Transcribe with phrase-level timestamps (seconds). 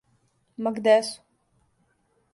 [0.63, 1.23] Ма где су?